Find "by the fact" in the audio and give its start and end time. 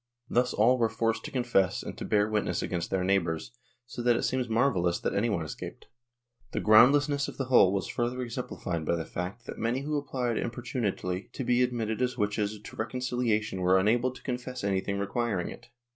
8.83-9.45